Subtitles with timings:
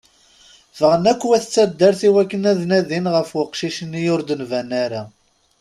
[0.77, 5.01] Ffɣen akk wat taddart i wakken ad nadin ɣef uqcic-nni ur d-nban ara.